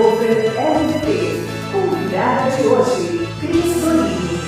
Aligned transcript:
Over 0.00 0.46
LVP. 0.56 1.44
Convidada 1.70 2.56
de 2.56 2.66
hoje, 2.66 3.28
Cris 3.38 3.84
Bonini. 3.84 4.40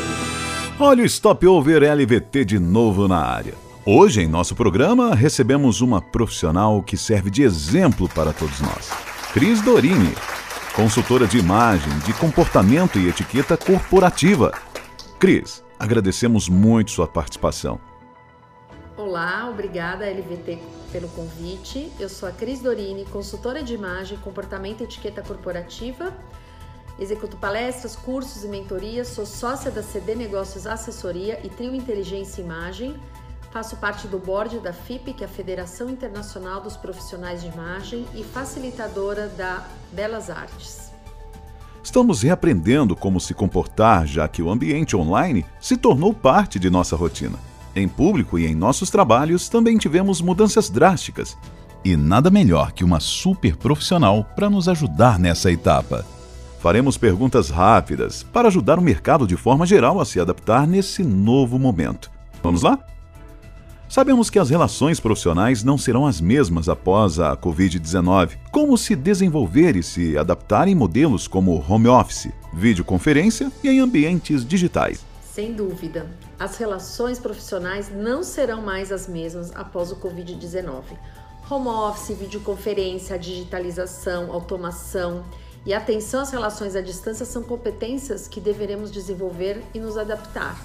Olha 0.80 1.02
o 1.02 1.06
Stop 1.06 1.46
Over 1.46 1.82
LVT 1.92 2.46
de 2.46 2.58
novo 2.58 3.06
na 3.06 3.18
área. 3.18 3.52
Hoje, 3.84 4.22
em 4.22 4.26
nosso 4.26 4.54
programa, 4.54 5.14
recebemos 5.14 5.82
uma 5.82 6.00
profissional 6.00 6.82
que 6.82 6.96
serve 6.96 7.28
de 7.28 7.42
exemplo 7.42 8.08
para 8.08 8.32
todos 8.32 8.60
nós. 8.62 8.88
Cris 9.34 9.60
Dorini, 9.60 10.14
consultora 10.74 11.26
de 11.26 11.36
imagem, 11.36 11.98
de 11.98 12.14
comportamento 12.14 12.98
e 12.98 13.08
etiqueta 13.08 13.54
corporativa. 13.54 14.52
Cris, 15.18 15.62
agradecemos 15.78 16.48
muito 16.48 16.92
sua 16.92 17.06
participação. 17.06 17.78
Olá, 18.96 19.50
obrigada 19.50 20.06
LVT 20.06 20.81
pelo 20.92 21.08
convite. 21.08 21.90
Eu 21.98 22.08
sou 22.08 22.28
a 22.28 22.32
Cris 22.32 22.60
Dorini, 22.60 23.04
consultora 23.06 23.62
de 23.62 23.74
imagem, 23.74 24.18
comportamento 24.18 24.82
e 24.82 24.84
etiqueta 24.84 25.22
corporativa. 25.22 26.14
Executo 26.98 27.36
palestras, 27.38 27.96
cursos 27.96 28.44
e 28.44 28.48
mentorias, 28.48 29.08
sou 29.08 29.24
sócia 29.24 29.70
da 29.70 29.82
CD 29.82 30.14
Negócios 30.14 30.66
Assessoria 30.66 31.40
e 31.42 31.48
Trio 31.48 31.74
Inteligência 31.74 32.40
e 32.40 32.44
Imagem 32.44 33.00
Faço 33.52 33.76
parte 33.76 34.08
do 34.08 34.18
board 34.18 34.60
da 34.60 34.72
FIP, 34.72 35.12
que 35.12 35.22
é 35.22 35.26
a 35.26 35.30
Federação 35.30 35.90
Internacional 35.90 36.62
dos 36.62 36.74
Profissionais 36.74 37.42
de 37.42 37.48
Imagem, 37.48 38.06
e 38.14 38.24
facilitadora 38.24 39.28
da 39.28 39.68
Belas 39.92 40.30
Artes. 40.30 40.90
Estamos 41.84 42.22
reaprendendo 42.22 42.96
como 42.96 43.20
se 43.20 43.34
comportar, 43.34 44.06
já 44.06 44.26
que 44.26 44.40
o 44.40 44.48
ambiente 44.48 44.96
online 44.96 45.44
se 45.60 45.76
tornou 45.76 46.14
parte 46.14 46.58
de 46.58 46.70
nossa 46.70 46.96
rotina. 46.96 47.38
Em 47.74 47.88
público 47.88 48.38
e 48.38 48.46
em 48.46 48.54
nossos 48.54 48.90
trabalhos 48.90 49.48
também 49.48 49.78
tivemos 49.78 50.20
mudanças 50.20 50.68
drásticas. 50.68 51.36
E 51.84 51.96
nada 51.96 52.30
melhor 52.30 52.72
que 52.72 52.84
uma 52.84 53.00
super 53.00 53.56
profissional 53.56 54.24
para 54.36 54.50
nos 54.50 54.68
ajudar 54.68 55.18
nessa 55.18 55.50
etapa. 55.50 56.04
Faremos 56.60 56.96
perguntas 56.96 57.50
rápidas 57.50 58.22
para 58.22 58.48
ajudar 58.48 58.78
o 58.78 58.82
mercado 58.82 59.26
de 59.26 59.36
forma 59.36 59.66
geral 59.66 60.00
a 60.00 60.04
se 60.04 60.20
adaptar 60.20 60.66
nesse 60.66 61.02
novo 61.02 61.58
momento. 61.58 62.08
Vamos 62.42 62.62
lá? 62.62 62.78
Sabemos 63.88 64.30
que 64.30 64.38
as 64.38 64.48
relações 64.48 65.00
profissionais 65.00 65.64
não 65.64 65.76
serão 65.76 66.06
as 66.06 66.20
mesmas 66.20 66.68
após 66.68 67.18
a 67.18 67.36
Covid-19. 67.36 68.38
Como 68.50 68.78
se 68.78 68.94
desenvolver 68.94 69.76
e 69.76 69.82
se 69.82 70.16
adaptar 70.16 70.68
em 70.68 70.74
modelos 70.74 71.26
como 71.26 71.62
home 71.68 71.88
office, 71.88 72.30
videoconferência 72.54 73.52
e 73.62 73.68
em 73.68 73.80
ambientes 73.80 74.46
digitais? 74.46 75.11
Sem 75.32 75.54
dúvida, 75.54 76.06
as 76.38 76.58
relações 76.58 77.18
profissionais 77.18 77.90
não 77.90 78.22
serão 78.22 78.60
mais 78.60 78.92
as 78.92 79.08
mesmas 79.08 79.50
após 79.56 79.90
o 79.90 79.96
Covid-19. 79.96 80.82
Home 81.50 81.68
office, 81.68 82.16
videoconferência, 82.16 83.18
digitalização, 83.18 84.30
automação 84.30 85.24
e 85.64 85.72
atenção 85.72 86.20
às 86.20 86.30
relações 86.30 86.76
à 86.76 86.82
distância 86.82 87.24
são 87.24 87.42
competências 87.42 88.28
que 88.28 88.40
deveremos 88.40 88.90
desenvolver 88.90 89.62
e 89.72 89.80
nos 89.80 89.96
adaptar 89.96 90.56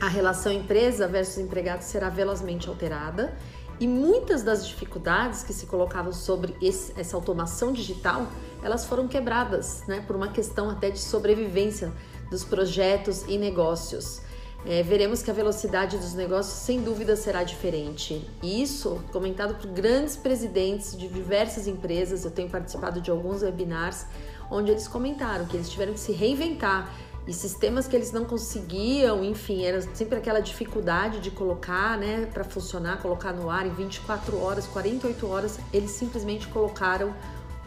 a 0.00 0.08
relação 0.08 0.52
empresa 0.52 1.08
versus 1.08 1.38
empregado 1.38 1.82
será 1.82 2.08
velozmente 2.08 2.68
alterada 2.68 3.34
e 3.80 3.88
muitas 3.88 4.42
das 4.42 4.66
dificuldades 4.66 5.42
que 5.42 5.52
se 5.52 5.66
colocavam 5.66 6.12
sobre 6.12 6.54
esse, 6.60 6.92
essa 6.96 7.16
automação 7.16 7.72
digital, 7.72 8.28
elas 8.62 8.84
foram 8.84 9.08
quebradas, 9.08 9.82
né, 9.88 10.04
por 10.06 10.14
uma 10.14 10.28
questão 10.28 10.70
até 10.70 10.90
de 10.90 11.00
sobrevivência 11.00 11.92
dos 12.34 12.42
projetos 12.42 13.22
e 13.28 13.38
negócios. 13.38 14.20
É, 14.66 14.82
veremos 14.82 15.22
que 15.22 15.30
a 15.30 15.34
velocidade 15.34 15.96
dos 15.98 16.14
negócios 16.14 16.56
sem 16.56 16.82
dúvida 16.82 17.14
será 17.14 17.44
diferente. 17.44 18.28
E 18.42 18.60
isso 18.60 19.00
comentado 19.12 19.54
por 19.54 19.70
grandes 19.70 20.16
presidentes 20.16 20.96
de 20.96 21.06
diversas 21.06 21.68
empresas. 21.68 22.24
Eu 22.24 22.30
tenho 22.32 22.50
participado 22.50 23.00
de 23.00 23.08
alguns 23.08 23.42
webinars 23.42 24.06
onde 24.50 24.72
eles 24.72 24.88
comentaram 24.88 25.46
que 25.46 25.56
eles 25.56 25.68
tiveram 25.68 25.92
que 25.92 26.00
se 26.00 26.12
reinventar 26.12 26.92
e 27.26 27.32
sistemas 27.32 27.86
que 27.86 27.94
eles 27.94 28.12
não 28.12 28.24
conseguiam, 28.24 29.24
enfim, 29.24 29.64
era 29.64 29.80
sempre 29.94 30.18
aquela 30.18 30.40
dificuldade 30.40 31.20
de 31.20 31.30
colocar, 31.30 31.96
né, 31.96 32.28
para 32.32 32.44
funcionar, 32.44 33.00
colocar 33.00 33.32
no 33.32 33.48
ar 33.48 33.66
em 33.66 33.70
24 33.70 34.38
horas, 34.42 34.66
48 34.66 35.26
horas, 35.26 35.58
eles 35.72 35.92
simplesmente 35.92 36.46
colocaram 36.48 37.14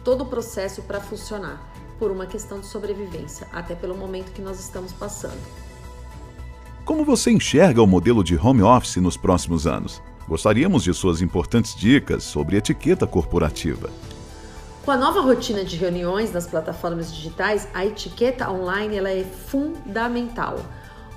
todo 0.04 0.22
o 0.22 0.26
processo 0.26 0.82
para 0.82 1.00
funcionar, 1.00 1.60
por 1.98 2.10
uma 2.10 2.26
questão 2.26 2.60
de 2.60 2.66
sobrevivência, 2.66 3.46
até 3.52 3.74
pelo 3.74 3.96
momento 3.96 4.32
que 4.32 4.42
nós 4.42 4.60
estamos 4.60 4.92
passando. 4.92 5.40
Como 6.84 7.04
você 7.04 7.30
enxerga 7.30 7.82
o 7.82 7.86
modelo 7.86 8.24
de 8.24 8.36
home 8.36 8.62
office 8.62 8.96
nos 8.96 9.16
próximos 9.16 9.66
anos? 9.66 10.00
Gostaríamos 10.26 10.82
de 10.84 10.94
suas 10.94 11.20
importantes 11.20 11.74
dicas 11.74 12.24
sobre 12.24 12.56
etiqueta 12.56 13.06
corporativa. 13.06 13.90
Com 14.84 14.92
a 14.92 14.96
nova 14.96 15.20
rotina 15.20 15.64
de 15.64 15.76
reuniões 15.76 16.32
nas 16.32 16.46
plataformas 16.46 17.14
digitais, 17.14 17.68
a 17.74 17.84
etiqueta 17.84 18.50
online 18.50 18.96
ela 18.96 19.10
é 19.10 19.22
fundamental. 19.22 20.58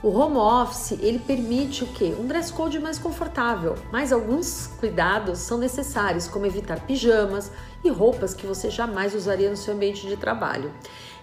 O 0.04 0.10
home 0.10 0.38
office 0.38 0.94
ele 1.00 1.20
permite 1.20 1.84
o 1.84 1.88
que? 1.88 2.06
Um 2.06 2.26
dress 2.26 2.52
code 2.52 2.80
mais 2.80 2.98
confortável, 2.98 3.76
mas 3.92 4.12
alguns 4.12 4.66
cuidados 4.80 5.38
são 5.38 5.60
necessários, 5.60 6.28
como 6.28 6.48
evitar 6.48 6.80
pijamas 6.80 7.52
e 7.84 7.90
roupas 7.90 8.34
que 8.34 8.48
você 8.48 8.72
jamais 8.72 9.14
usaria 9.14 9.48
no 9.48 9.56
seu 9.56 9.76
ambiente 9.76 10.08
de 10.08 10.18
trabalho. 10.18 10.72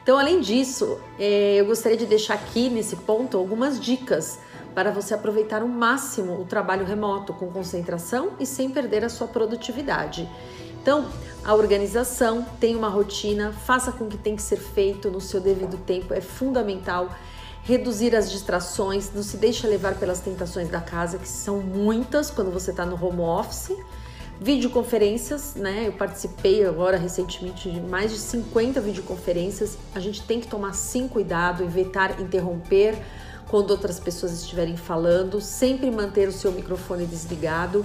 Então, 0.00 0.16
além 0.16 0.41
disso, 0.41 0.97
é, 1.19 1.56
eu 1.56 1.66
gostaria 1.66 1.99
de 1.99 2.06
deixar 2.06 2.34
aqui 2.34 2.71
nesse 2.71 2.94
ponto 2.94 3.37
algumas 3.37 3.81
dicas 3.81 4.39
para 4.77 4.93
você 4.93 5.12
aproveitar 5.12 5.60
o 5.65 5.69
máximo 5.69 6.41
o 6.41 6.45
trabalho 6.45 6.87
remoto 6.87 7.33
com 7.33 7.50
concentração 7.50 8.31
e 8.39 8.47
sem 8.47 8.71
perder 8.71 9.05
a 9.05 9.09
sua 9.09 9.27
produtividade. 9.27 10.28
Então, 10.81 11.05
a 11.45 11.53
organização 11.53 12.47
tem 12.60 12.77
uma 12.77 12.89
rotina, 12.89 13.53
faça 13.53 13.91
com 13.91 14.06
que 14.06 14.16
tem 14.16 14.37
que 14.37 14.43
ser 14.43 14.56
feito 14.59 15.10
no 15.10 15.21
seu 15.21 15.41
devido 15.41 15.77
tempo, 15.84 16.15
é 16.15 16.21
fundamental. 16.21 17.10
Reduzir 17.68 18.16
as 18.16 18.30
distrações, 18.30 19.12
não 19.14 19.22
se 19.22 19.36
deixe 19.36 19.66
levar 19.66 19.96
pelas 19.96 20.20
tentações 20.20 20.70
da 20.70 20.80
casa, 20.80 21.18
que 21.18 21.28
são 21.28 21.60
muitas 21.60 22.30
quando 22.30 22.50
você 22.50 22.70
está 22.70 22.86
no 22.86 22.94
home 22.94 23.20
office. 23.20 23.76
Videoconferências, 24.40 25.54
né? 25.54 25.86
Eu 25.86 25.92
participei 25.92 26.64
agora 26.64 26.96
recentemente 26.96 27.70
de 27.70 27.78
mais 27.78 28.10
de 28.10 28.16
50 28.16 28.80
videoconferências. 28.80 29.76
A 29.94 30.00
gente 30.00 30.22
tem 30.22 30.40
que 30.40 30.46
tomar 30.46 30.72
sim 30.72 31.06
cuidado, 31.06 31.62
evitar 31.62 32.18
interromper 32.22 32.96
quando 33.50 33.70
outras 33.70 34.00
pessoas 34.00 34.32
estiverem 34.32 34.78
falando, 34.78 35.38
sempre 35.38 35.90
manter 35.90 36.26
o 36.26 36.32
seu 36.32 36.50
microfone 36.50 37.04
desligado 37.04 37.84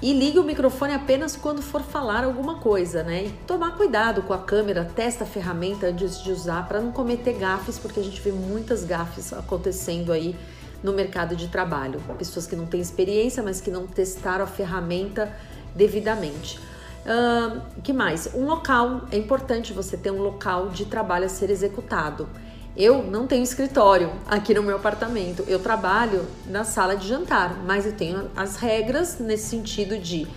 e 0.00 0.12
ligue 0.12 0.38
o 0.38 0.44
microfone 0.44 0.94
apenas 0.94 1.34
quando 1.36 1.60
for 1.60 1.82
falar 1.82 2.24
alguma 2.24 2.60
coisa, 2.60 3.02
né? 3.02 3.24
E 3.24 3.30
tomar 3.46 3.76
cuidado 3.76 4.22
com 4.22 4.32
a 4.32 4.38
câmera, 4.38 4.84
testa 4.84 5.24
a 5.24 5.26
ferramenta 5.26 5.88
antes 5.88 6.22
de 6.22 6.30
usar 6.30 6.68
para 6.68 6.80
não 6.80 6.92
cometer 6.92 7.32
gafes, 7.32 7.78
porque 7.78 7.98
a 7.98 8.02
gente 8.02 8.20
vê 8.20 8.30
muitas 8.30 8.84
gafes 8.84 9.32
acontecendo 9.32 10.12
aí 10.12 10.36
no 10.82 10.92
mercado 10.92 11.34
de 11.34 11.48
trabalho. 11.48 12.00
Pessoas 12.16 12.46
que 12.46 12.54
não 12.54 12.66
têm 12.66 12.80
experiência, 12.80 13.42
mas 13.42 13.60
que 13.60 13.70
não 13.70 13.86
testaram 13.86 14.44
a 14.44 14.46
ferramenta 14.46 15.34
devidamente. 15.74 16.60
Uh, 17.04 17.60
que 17.82 17.92
mais? 17.92 18.32
Um 18.34 18.44
local, 18.44 19.02
é 19.10 19.16
importante 19.16 19.72
você 19.72 19.96
ter 19.96 20.12
um 20.12 20.22
local 20.22 20.68
de 20.68 20.84
trabalho 20.84 21.26
a 21.26 21.28
ser 21.28 21.50
executado. 21.50 22.28
Eu 22.78 23.02
não 23.02 23.26
tenho 23.26 23.42
escritório 23.42 24.08
aqui 24.24 24.54
no 24.54 24.62
meu 24.62 24.76
apartamento. 24.76 25.42
Eu 25.48 25.58
trabalho 25.58 26.24
na 26.46 26.62
sala 26.62 26.94
de 26.94 27.08
jantar, 27.08 27.60
mas 27.66 27.84
eu 27.84 27.92
tenho 27.92 28.30
as 28.36 28.54
regras 28.54 29.18
nesse 29.18 29.48
sentido 29.48 29.98
de 29.98 30.28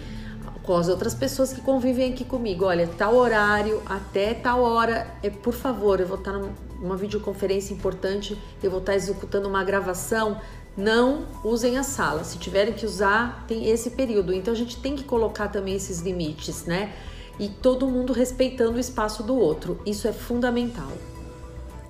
com 0.63 0.75
as 0.75 0.87
outras 0.89 1.13
pessoas 1.13 1.53
que 1.53 1.61
convivem 1.61 2.11
aqui 2.11 2.25
comigo. 2.25 2.65
Olha, 2.65 2.89
tal 2.97 3.13
horário 3.13 3.83
até 3.85 4.33
tal 4.33 4.63
hora, 4.63 5.05
é, 5.21 5.29
por 5.29 5.53
favor, 5.53 5.99
eu 5.99 6.07
vou 6.07 6.17
estar 6.17 6.33
numa 6.79 6.97
videoconferência 6.97 7.75
importante, 7.75 8.35
eu 8.63 8.71
vou 8.71 8.79
estar 8.79 8.95
executando 8.95 9.47
uma 9.47 9.63
gravação. 9.63 10.41
Não 10.75 11.27
usem 11.43 11.77
a 11.77 11.83
sala. 11.83 12.23
Se 12.23 12.39
tiverem 12.39 12.73
que 12.73 12.87
usar, 12.87 13.45
tem 13.47 13.69
esse 13.69 13.91
período. 13.91 14.33
Então 14.33 14.51
a 14.51 14.57
gente 14.57 14.77
tem 14.77 14.95
que 14.95 15.03
colocar 15.03 15.49
também 15.49 15.75
esses 15.75 15.99
limites, 15.99 16.65
né? 16.65 16.91
E 17.39 17.49
todo 17.49 17.87
mundo 17.87 18.13
respeitando 18.13 18.77
o 18.77 18.79
espaço 18.79 19.21
do 19.21 19.35
outro. 19.35 19.79
Isso 19.85 20.07
é 20.07 20.11
fundamental. 20.11 20.91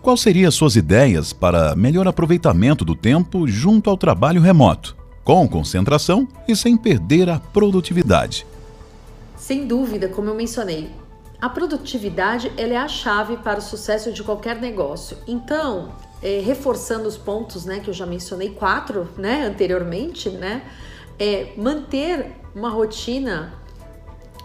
Quais 0.01 0.21
seriam 0.21 0.49
suas 0.49 0.75
ideias 0.75 1.31
para 1.31 1.75
melhor 1.75 2.07
aproveitamento 2.07 2.83
do 2.83 2.95
tempo 2.95 3.47
junto 3.47 3.87
ao 3.87 3.95
trabalho 3.95 4.41
remoto, 4.41 4.97
com 5.23 5.47
concentração 5.47 6.27
e 6.47 6.55
sem 6.55 6.75
perder 6.75 7.29
a 7.29 7.39
produtividade? 7.39 8.43
Sem 9.37 9.67
dúvida, 9.67 10.07
como 10.07 10.27
eu 10.27 10.33
mencionei, 10.33 10.89
a 11.39 11.47
produtividade 11.47 12.51
é 12.57 12.75
a 12.75 12.87
chave 12.87 13.37
para 13.37 13.59
o 13.59 13.61
sucesso 13.61 14.11
de 14.11 14.23
qualquer 14.23 14.59
negócio. 14.59 15.17
Então, 15.27 15.91
é, 16.19 16.41
reforçando 16.43 17.07
os 17.07 17.15
pontos, 17.15 17.65
né, 17.65 17.79
que 17.79 17.91
eu 17.91 17.93
já 17.93 18.07
mencionei 18.07 18.49
quatro, 18.49 19.07
né, 19.19 19.45
anteriormente, 19.45 20.31
né, 20.31 20.63
é, 21.19 21.53
manter 21.55 22.37
uma 22.55 22.71
rotina 22.71 23.53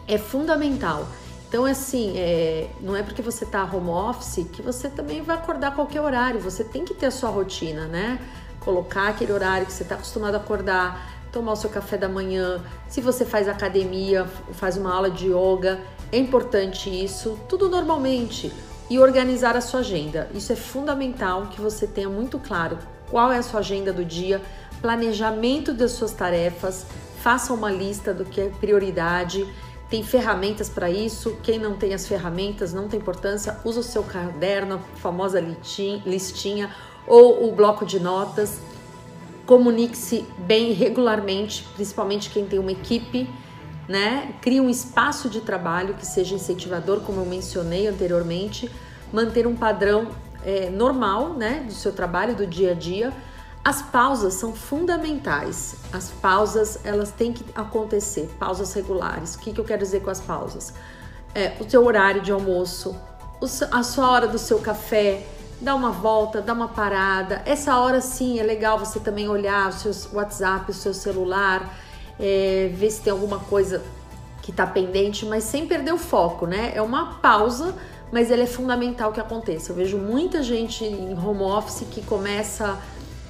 é 0.06 0.18
fundamental. 0.18 1.08
Então, 1.56 1.64
assim, 1.64 2.12
é, 2.18 2.68
não 2.82 2.94
é 2.94 3.02
porque 3.02 3.22
você 3.22 3.44
está 3.44 3.64
home 3.64 3.88
office 3.88 4.46
que 4.52 4.60
você 4.60 4.90
também 4.90 5.22
vai 5.22 5.36
acordar 5.36 5.74
qualquer 5.74 6.02
horário. 6.02 6.38
Você 6.38 6.62
tem 6.62 6.84
que 6.84 6.92
ter 6.92 7.06
a 7.06 7.10
sua 7.10 7.30
rotina, 7.30 7.86
né? 7.86 8.20
Colocar 8.60 9.08
aquele 9.08 9.32
horário 9.32 9.64
que 9.64 9.72
você 9.72 9.82
está 9.82 9.94
acostumado 9.94 10.34
a 10.34 10.36
acordar, 10.36 11.16
tomar 11.32 11.52
o 11.52 11.56
seu 11.56 11.70
café 11.70 11.96
da 11.96 12.10
manhã. 12.10 12.62
Se 12.90 13.00
você 13.00 13.24
faz 13.24 13.48
academia, 13.48 14.26
faz 14.52 14.76
uma 14.76 14.94
aula 14.94 15.10
de 15.10 15.28
yoga, 15.28 15.80
é 16.12 16.18
importante 16.18 16.90
isso. 16.90 17.40
Tudo 17.48 17.70
normalmente. 17.70 18.52
e 18.90 18.98
organizar 18.98 19.56
a 19.56 19.62
sua 19.62 19.80
agenda. 19.80 20.28
Isso 20.34 20.52
é 20.52 20.56
fundamental 20.56 21.46
que 21.46 21.58
você 21.58 21.86
tenha 21.86 22.10
muito 22.10 22.38
claro 22.38 22.78
qual 23.10 23.32
é 23.32 23.38
a 23.38 23.42
sua 23.42 23.60
agenda 23.60 23.94
do 23.94 24.04
dia, 24.04 24.42
planejamento 24.82 25.72
das 25.72 25.92
suas 25.92 26.12
tarefas, 26.12 26.84
faça 27.22 27.52
uma 27.52 27.72
lista 27.72 28.14
do 28.14 28.24
que 28.26 28.40
é 28.42 28.48
prioridade. 28.50 29.44
Tem 29.88 30.02
ferramentas 30.02 30.68
para 30.68 30.90
isso. 30.90 31.36
Quem 31.42 31.58
não 31.58 31.76
tem 31.76 31.94
as 31.94 32.06
ferramentas, 32.08 32.72
não 32.72 32.88
tem 32.88 32.98
importância, 32.98 33.58
usa 33.64 33.80
o 33.80 33.82
seu 33.82 34.02
caderno, 34.02 34.76
a 34.76 34.96
famosa 34.98 35.40
listinha 35.40 36.74
ou 37.06 37.48
o 37.48 37.52
bloco 37.52 37.86
de 37.86 38.00
notas. 38.00 38.60
Comunique-se 39.46 40.24
bem 40.38 40.72
regularmente, 40.72 41.64
principalmente 41.74 42.30
quem 42.30 42.46
tem 42.46 42.58
uma 42.58 42.72
equipe, 42.72 43.30
né? 43.88 44.34
Crie 44.42 44.60
um 44.60 44.68
espaço 44.68 45.30
de 45.30 45.40
trabalho 45.40 45.94
que 45.94 46.04
seja 46.04 46.34
incentivador, 46.34 47.00
como 47.02 47.20
eu 47.20 47.26
mencionei 47.26 47.86
anteriormente, 47.86 48.68
manter 49.12 49.46
um 49.46 49.54
padrão 49.54 50.08
é, 50.44 50.68
normal, 50.68 51.34
né, 51.34 51.64
do 51.66 51.72
seu 51.72 51.92
trabalho, 51.92 52.34
do 52.34 52.44
dia 52.44 52.72
a 52.72 52.74
dia. 52.74 53.12
As 53.66 53.82
pausas 53.82 54.34
são 54.34 54.54
fundamentais. 54.54 55.74
As 55.92 56.08
pausas 56.08 56.78
elas 56.84 57.10
têm 57.10 57.32
que 57.32 57.44
acontecer, 57.52 58.30
pausas 58.38 58.72
regulares. 58.72 59.34
O 59.34 59.40
que, 59.40 59.52
que 59.52 59.58
eu 59.58 59.64
quero 59.64 59.82
dizer 59.82 60.02
com 60.02 60.10
as 60.10 60.20
pausas? 60.20 60.72
É, 61.34 61.52
o 61.58 61.68
seu 61.68 61.84
horário 61.84 62.22
de 62.22 62.30
almoço, 62.30 62.94
a 63.72 63.82
sua 63.82 64.08
hora 64.08 64.28
do 64.28 64.38
seu 64.38 64.60
café, 64.60 65.26
dá 65.60 65.74
uma 65.74 65.90
volta, 65.90 66.40
dá 66.40 66.52
uma 66.52 66.68
parada. 66.68 67.42
Essa 67.44 67.76
hora 67.76 68.00
sim 68.00 68.38
é 68.38 68.44
legal 68.44 68.78
você 68.78 69.00
também 69.00 69.28
olhar 69.28 69.70
o 69.70 69.72
seu 69.72 69.92
WhatsApp, 70.12 70.70
o 70.70 70.74
seu 70.74 70.94
celular, 70.94 71.74
é, 72.20 72.70
ver 72.72 72.92
se 72.92 73.02
tem 73.02 73.12
alguma 73.12 73.40
coisa 73.40 73.82
que 74.42 74.52
está 74.52 74.64
pendente, 74.64 75.26
mas 75.26 75.42
sem 75.42 75.66
perder 75.66 75.92
o 75.92 75.98
foco, 75.98 76.46
né? 76.46 76.70
É 76.72 76.80
uma 76.80 77.14
pausa, 77.14 77.74
mas 78.12 78.30
ele 78.30 78.42
é 78.42 78.46
fundamental 78.46 79.10
que 79.10 79.18
aconteça. 79.18 79.72
Eu 79.72 79.76
vejo 79.76 79.98
muita 79.98 80.40
gente 80.40 80.84
em 80.84 81.18
home 81.18 81.42
office 81.42 81.84
que 81.90 82.00
começa 82.00 82.80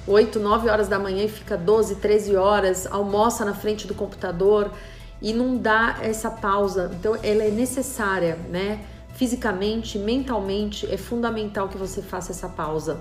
8, 0.07 0.39
9 0.39 0.69
horas 0.69 0.87
da 0.87 0.97
manhã 0.97 1.25
e 1.25 1.29
fica 1.29 1.57
12, 1.57 1.95
13 1.95 2.35
horas, 2.35 2.87
almoça 2.87 3.43
na 3.43 3.53
frente 3.53 3.85
do 3.85 3.93
computador 3.93 4.71
e 5.21 5.33
não 5.33 5.57
dá 5.57 5.97
essa 6.01 6.29
pausa. 6.29 6.89
Então 6.97 7.15
ela 7.21 7.43
é 7.43 7.51
necessária, 7.51 8.37
né? 8.49 8.79
fisicamente, 9.17 9.97
mentalmente, 9.97 10.85
é 10.85 10.95
fundamental 10.95 11.67
que 11.67 11.77
você 11.77 12.03
faça 12.03 12.31
essa 12.31 12.47
pausa. 12.47 12.99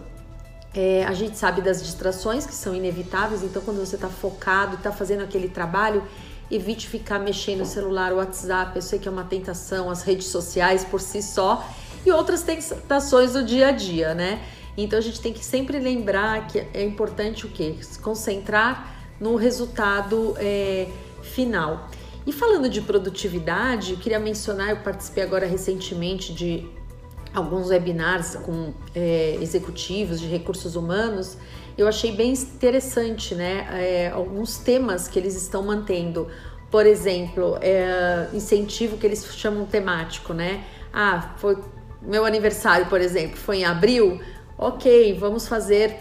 É, 0.75 1.05
a 1.05 1.13
gente 1.13 1.37
sabe 1.37 1.61
das 1.61 1.83
distrações 1.83 2.47
que 2.47 2.55
são 2.55 2.75
inevitáveis, 2.75 3.43
então 3.43 3.61
quando 3.61 3.79
você 3.79 3.97
está 3.97 4.09
focado 4.09 4.77
está 4.77 4.91
fazendo 4.91 5.23
aquele 5.23 5.49
trabalho, 5.49 6.03
evite 6.51 6.89
ficar 6.89 7.19
mexendo 7.19 7.61
no 7.61 7.67
celular, 7.67 8.15
o 8.15 8.17
WhatsApp, 8.17 8.75
eu 8.77 8.83
sei 8.83 8.99
que 8.99 9.07
é 9.07 9.11
uma 9.11 9.25
tentação, 9.25 9.91
as 9.91 10.03
redes 10.03 10.29
sociais 10.29 10.85
por 10.85 11.03
si 11.03 11.23
só 11.23 11.63
e 12.05 12.11
outras 12.11 12.43
tentações 12.43 13.35
do 13.35 13.45
dia 13.45 13.69
a 13.69 13.73
dia, 13.73 14.15
né? 14.15 14.41
Então 14.77 14.99
a 14.99 15.03
gente 15.03 15.21
tem 15.21 15.33
que 15.33 15.45
sempre 15.45 15.79
lembrar 15.79 16.47
que 16.49 16.59
é 16.59 16.83
importante 16.85 17.47
o 17.47 17.49
quê? 17.49 17.77
Se 17.81 17.99
concentrar 17.99 18.95
no 19.19 19.37
resultado 19.37 20.35
é, 20.39 20.89
final. 21.23 21.89
E 22.27 22.33
falando 22.33 22.69
de 22.69 22.81
produtividade, 22.81 23.93
eu 23.93 23.99
queria 23.99 24.19
mencionar, 24.19 24.71
eu 24.71 24.79
participei 24.79 25.23
agora 25.23 25.47
recentemente 25.47 26.35
de 26.35 26.69
alguns 27.33 27.69
webinars 27.69 28.35
com 28.37 28.73
é, 28.95 29.39
executivos 29.41 30.21
de 30.21 30.27
recursos 30.27 30.75
humanos, 30.75 31.37
eu 31.77 31.87
achei 31.87 32.13
bem 32.13 32.33
interessante, 32.33 33.35
né? 33.35 33.69
É, 33.73 34.09
alguns 34.09 34.57
temas 34.57 35.07
que 35.09 35.19
eles 35.19 35.37
estão 35.37 35.63
mantendo. 35.63 36.27
Por 36.71 36.87
exemplo, 36.87 37.59
é, 37.61 38.29
incentivo 38.33 38.97
que 38.97 39.07
eles 39.07 39.25
chamam 39.37 39.67
temático, 39.67 40.33
né? 40.33 40.65
Ah, 40.93 41.35
foi 41.37 41.59
meu 42.01 42.25
aniversário, 42.25 42.87
por 42.87 43.01
exemplo, 43.01 43.37
foi 43.37 43.59
em 43.59 43.65
abril. 43.65 44.21
Ok, 44.59 45.13
vamos 45.21 45.47
fazer 45.47 45.95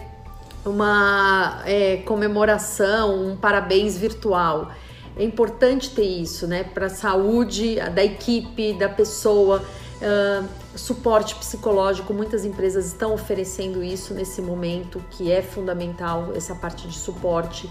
uma 0.65 1.61
é, 1.65 1.97
comemoração, 1.97 3.31
um 3.31 3.35
parabéns 3.35 3.97
virtual. 3.97 4.71
É 5.17 5.25
importante 5.25 5.89
ter 5.89 6.05
isso, 6.05 6.47
né? 6.47 6.63
Para 6.63 6.85
a 6.85 6.89
saúde 6.89 7.75
da 7.93 8.03
equipe, 8.03 8.71
da 8.73 8.87
pessoa. 8.87 9.61
Uh, 9.95 10.45
suporte 10.77 11.35
psicológico, 11.35 12.13
muitas 12.13 12.43
empresas 12.43 12.85
estão 12.85 13.13
oferecendo 13.13 13.81
isso 13.81 14.13
nesse 14.13 14.41
momento, 14.41 15.01
que 15.11 15.31
é 15.31 15.41
fundamental, 15.41 16.31
essa 16.35 16.53
parte 16.55 16.87
de 16.87 16.97
suporte. 16.97 17.69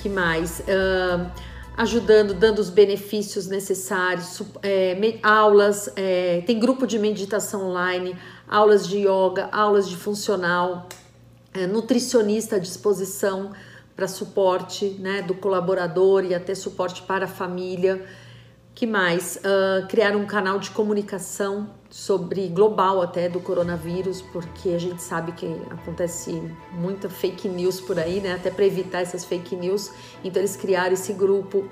que 0.00 0.08
mais? 0.08 0.60
Uh, 0.60 1.30
ajudando, 1.76 2.34
dando 2.34 2.58
os 2.58 2.70
benefícios 2.70 3.46
necessários, 3.46 4.42
é, 4.62 5.18
aulas, 5.22 5.90
é, 5.96 6.42
tem 6.46 6.58
grupo 6.58 6.86
de 6.86 6.98
meditação 6.98 7.68
online, 7.68 8.16
aulas 8.52 8.86
de 8.86 8.98
yoga, 8.98 9.48
aulas 9.50 9.88
de 9.88 9.96
funcional, 9.96 10.86
é, 11.54 11.66
nutricionista 11.66 12.56
à 12.56 12.58
disposição 12.58 13.52
para 13.96 14.06
suporte 14.06 14.90
né, 14.98 15.22
do 15.22 15.34
colaborador 15.34 16.22
e 16.22 16.34
até 16.34 16.54
suporte 16.54 17.00
para 17.02 17.24
a 17.24 17.28
família. 17.28 18.04
Que 18.74 18.86
mais? 18.86 19.36
Uh, 19.36 19.86
criar 19.86 20.16
um 20.16 20.26
canal 20.26 20.58
de 20.58 20.70
comunicação 20.70 21.70
sobre 21.90 22.48
global 22.48 23.02
até 23.02 23.28
do 23.28 23.38
coronavírus, 23.38 24.20
porque 24.20 24.70
a 24.70 24.78
gente 24.78 25.02
sabe 25.02 25.32
que 25.32 25.46
acontece 25.70 26.42
muita 26.72 27.08
fake 27.08 27.48
news 27.48 27.80
por 27.80 27.98
aí, 27.98 28.20
né? 28.20 28.32
Até 28.32 28.50
para 28.50 28.64
evitar 28.64 29.00
essas 29.00 29.26
fake 29.26 29.56
news, 29.56 29.90
então 30.24 30.40
eles 30.40 30.56
criaram 30.56 30.94
esse 30.94 31.12
grupo. 31.12 31.68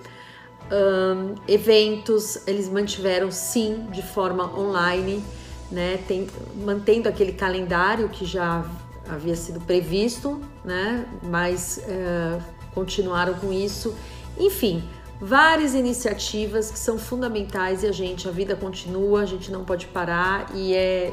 Um, 0.70 1.34
eventos 1.48 2.46
eles 2.46 2.68
mantiveram 2.68 3.30
sim 3.30 3.86
de 3.90 4.02
forma 4.02 4.44
online, 4.58 5.24
né? 5.70 5.98
Tem, 6.08 6.26
mantendo 6.64 7.08
aquele 7.08 7.32
calendário 7.32 8.08
que 8.08 8.24
já 8.24 8.64
havia 9.08 9.36
sido 9.36 9.60
previsto, 9.60 10.40
né? 10.64 11.06
Mas 11.22 11.78
é, 11.86 12.38
continuaram 12.74 13.34
com 13.34 13.52
isso. 13.52 13.94
Enfim, 14.38 14.82
várias 15.20 15.74
iniciativas 15.74 16.70
que 16.70 16.78
são 16.78 16.98
fundamentais 16.98 17.82
e 17.82 17.86
a 17.86 17.92
gente, 17.92 18.28
a 18.28 18.30
vida 18.30 18.56
continua, 18.56 19.22
a 19.22 19.26
gente 19.26 19.50
não 19.50 19.64
pode 19.64 19.86
parar 19.86 20.50
e 20.54 20.74
é 20.74 21.12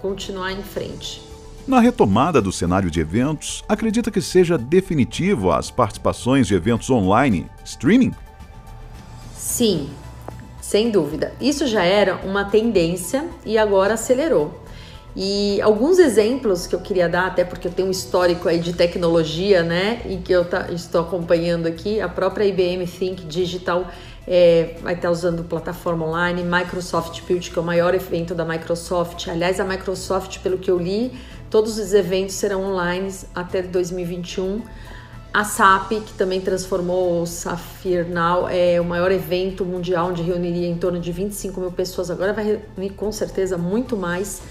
continuar 0.00 0.52
em 0.52 0.62
frente. 0.62 1.22
Na 1.66 1.80
retomada 1.80 2.42
do 2.42 2.52
cenário 2.52 2.90
de 2.90 3.00
eventos, 3.00 3.64
acredita 3.66 4.10
que 4.10 4.20
seja 4.20 4.58
definitivo 4.58 5.50
as 5.50 5.70
participações 5.70 6.46
de 6.46 6.54
eventos 6.54 6.90
online, 6.90 7.50
streaming? 7.64 8.12
Sim, 9.34 9.88
sem 10.74 10.90
dúvida. 10.90 11.32
Isso 11.40 11.68
já 11.68 11.84
era 11.84 12.16
uma 12.24 12.46
tendência 12.46 13.24
e 13.46 13.56
agora 13.56 13.94
acelerou. 13.94 14.60
E 15.14 15.62
alguns 15.62 16.00
exemplos 16.00 16.66
que 16.66 16.74
eu 16.74 16.80
queria 16.80 17.08
dar, 17.08 17.28
até 17.28 17.44
porque 17.44 17.68
eu 17.68 17.72
tenho 17.72 17.86
um 17.86 17.90
histórico 17.92 18.48
aí 18.48 18.58
de 18.58 18.72
tecnologia, 18.72 19.62
né, 19.62 20.02
e 20.04 20.16
que 20.16 20.32
eu 20.32 20.44
tá, 20.44 20.66
estou 20.72 21.02
acompanhando 21.02 21.68
aqui, 21.68 22.00
a 22.00 22.08
própria 22.08 22.44
IBM 22.44 22.84
Think 22.88 23.24
Digital 23.24 23.86
é, 24.26 24.74
vai 24.82 24.94
estar 24.94 25.12
usando 25.12 25.44
plataforma 25.44 26.06
online, 26.06 26.42
Microsoft 26.42 27.22
Build, 27.22 27.52
que 27.52 27.56
é 27.56 27.62
o 27.62 27.64
maior 27.64 27.94
evento 27.94 28.34
da 28.34 28.44
Microsoft. 28.44 29.28
Aliás, 29.28 29.60
a 29.60 29.64
Microsoft, 29.64 30.40
pelo 30.40 30.58
que 30.58 30.68
eu 30.68 30.76
li, 30.76 31.12
todos 31.48 31.78
os 31.78 31.94
eventos 31.94 32.34
serão 32.34 32.64
online 32.64 33.14
até 33.32 33.62
2021. 33.62 34.60
A 35.34 35.42
SAP, 35.42 35.94
que 36.06 36.12
também 36.12 36.40
transformou 36.40 37.20
o 37.20 37.26
Safir 37.26 38.08
Now, 38.08 38.48
é 38.48 38.80
o 38.80 38.84
maior 38.84 39.10
evento 39.10 39.64
mundial 39.64 40.10
onde 40.10 40.22
reuniria 40.22 40.68
em 40.68 40.76
torno 40.76 41.00
de 41.00 41.10
25 41.10 41.60
mil 41.60 41.72
pessoas. 41.72 42.08
Agora 42.08 42.32
vai 42.32 42.44
reunir 42.76 42.90
com 42.90 43.10
certeza 43.10 43.58
muito 43.58 43.96
mais. 43.96 44.42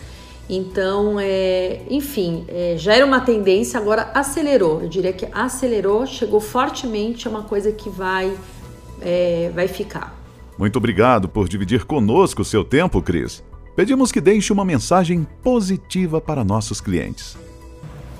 Então, 0.49 1.17
é, 1.21 1.83
enfim, 1.89 2.43
é, 2.49 2.75
já 2.77 2.93
era 2.95 3.05
uma 3.05 3.21
tendência, 3.21 3.79
agora 3.79 4.11
acelerou. 4.13 4.81
Eu 4.81 4.89
diria 4.89 5.13
que 5.13 5.25
acelerou, 5.31 6.05
chegou 6.05 6.41
fortemente, 6.41 7.29
é 7.29 7.29
uma 7.29 7.43
coisa 7.43 7.71
que 7.71 7.89
vai, 7.89 8.37
é, 8.99 9.53
vai 9.55 9.69
ficar. 9.69 10.13
Muito 10.57 10.75
obrigado 10.75 11.29
por 11.29 11.47
dividir 11.47 11.85
conosco 11.85 12.41
o 12.41 12.45
seu 12.45 12.61
tempo, 12.61 13.01
Cris. 13.01 13.41
Pedimos 13.73 14.11
que 14.11 14.19
deixe 14.19 14.51
uma 14.51 14.65
mensagem 14.65 15.25
positiva 15.41 16.19
para 16.19 16.43
nossos 16.43 16.81
clientes. 16.81 17.37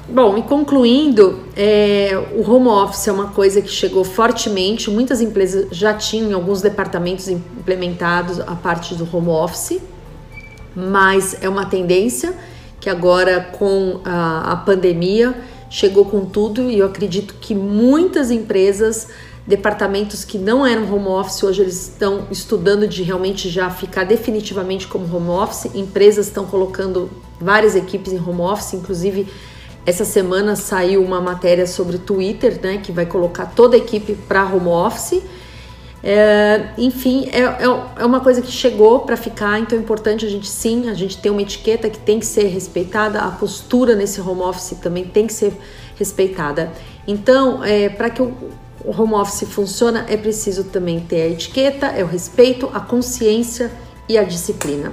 Bom, 0.10 0.38
e 0.38 0.43
concluindo, 0.43 1.39
é, 1.55 2.12
o 2.36 2.50
home 2.50 2.67
office 2.67 3.07
é 3.07 3.12
uma 3.12 3.27
coisa 3.27 3.62
que 3.62 3.69
chegou 3.69 4.03
fortemente. 4.03 4.89
Muitas 4.89 5.22
empresas 5.22 5.67
já 5.72 5.93
tinham 5.93 6.36
alguns 6.36 6.62
departamentos 6.62 7.27
implementados 7.27 8.39
a 8.39 8.55
parte 8.55 8.95
do 8.95 9.07
home 9.15 9.29
office 9.29 9.81
mas 10.75 11.38
é 11.41 11.50
uma 11.50 11.65
tendência 11.65 12.33
que 12.79 12.89
agora 12.89 13.41
com 13.57 14.01
a, 14.03 14.53
a 14.53 14.55
pandemia 14.57 15.36
chegou 15.69 16.05
com 16.05 16.25
tudo 16.25 16.69
e 16.69 16.79
eu 16.79 16.86
acredito 16.86 17.36
que 17.39 17.55
muitas 17.55 18.29
empresas 18.29 19.07
departamentos 19.45 20.24
que 20.24 20.38
não 20.38 20.65
eram 20.65 20.93
home 20.93 21.07
office, 21.07 21.43
hoje 21.43 21.62
eles 21.62 21.89
estão 21.89 22.27
estudando 22.31 22.88
de 22.88 23.03
realmente 23.03 23.50
já 23.50 23.69
ficar 23.69 24.05
definitivamente 24.05 24.88
como 24.88 25.05
home 25.13 25.29
office. 25.29 25.74
Empresas 25.75 26.27
estão 26.27 26.45
colocando 26.45 27.10
várias 27.41 27.75
equipes 27.75 28.13
em 28.13 28.19
home 28.19 28.41
office, 28.41 28.74
inclusive 28.74 29.27
essa 29.85 30.05
semana 30.05 30.55
saiu 30.55 31.03
uma 31.03 31.19
matéria 31.19 31.67
sobre 31.67 31.97
Twitter, 31.97 32.59
né, 32.61 32.79
que 32.81 32.91
vai 32.91 33.05
colocar 33.05 33.47
toda 33.47 33.75
a 33.75 33.79
equipe 33.79 34.13
para 34.13 34.45
home 34.45 34.67
office. 34.67 35.21
É, 36.05 36.69
enfim, 36.77 37.29
é, 37.31 37.41
é, 37.41 37.63
é 37.97 38.05
uma 38.05 38.19
coisa 38.19 38.41
que 38.41 38.51
chegou 38.51 38.99
para 38.99 39.15
ficar, 39.15 39.59
então 39.59 39.77
é 39.77 39.81
importante 39.81 40.25
a 40.25 40.29
gente 40.29 40.47
sim, 40.47 40.89
a 40.89 40.93
gente 40.93 41.17
ter 41.17 41.29
uma 41.29 41.41
etiqueta 41.41 41.89
que 41.89 41.97
tem 41.97 42.19
que 42.19 42.25
ser 42.25 42.47
respeitada, 42.47 43.19
a 43.19 43.31
postura 43.31 43.95
nesse 43.95 44.19
home 44.19 44.41
office 44.41 44.77
também 44.81 45.05
tem 45.05 45.27
que 45.27 45.33
ser 45.33 45.53
respeitada. 45.97 46.71
Então, 47.07 47.63
é, 47.63 47.87
para 47.87 48.09
que 48.09 48.21
o 48.21 48.35
home 48.85 49.13
office 49.13 49.47
funcione, 49.49 50.03
é 50.07 50.17
preciso 50.17 50.65
também 50.65 50.99
ter 50.99 51.21
a 51.21 51.27
etiqueta, 51.27 51.87
é 51.87 52.03
o 52.03 52.07
respeito, 52.07 52.69
a 52.73 52.81
consciência 52.81 53.71
e 54.07 54.17
a 54.17 54.23
disciplina. 54.23 54.91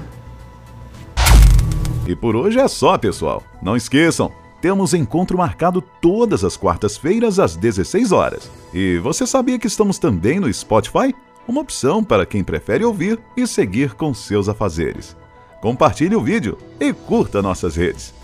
E 2.07 2.15
por 2.15 2.35
hoje 2.35 2.59
é 2.59 2.69
só, 2.69 2.97
pessoal. 2.99 3.43
Não 3.63 3.77
esqueçam, 3.77 4.33
temos 4.61 4.95
encontro 4.95 5.39
marcado 5.39 5.81
todas 5.81 6.45
as 6.45 6.57
quartas-feiras 6.57 7.39
às 7.39 7.57
16 7.57 8.13
horas. 8.13 8.51
E 8.73 8.99
você 8.99 9.27
sabia 9.27 9.59
que 9.59 9.67
estamos 9.67 9.99
também 9.99 10.39
no 10.39 10.53
Spotify? 10.53 11.15
Uma 11.49 11.63
opção 11.63 12.05
para 12.05 12.27
quem 12.27 12.45
prefere 12.45 12.85
ouvir 12.85 13.19
e 13.37 13.47
seguir 13.47 13.95
com 13.95 14.13
seus 14.13 14.49
afazeres. 14.49 15.17
Compartilhe 15.61 16.15
o 16.15 16.23
vídeo 16.23 16.57
e 16.79 16.93
curta 16.93 17.43
nossas 17.43 17.77
redes. 17.77 18.15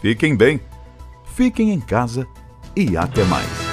Fiquem 0.00 0.36
bem, 0.36 0.60
fiquem 1.34 1.70
em 1.70 1.80
casa 1.80 2.26
e 2.76 2.96
até 2.96 3.24
mais. 3.24 3.63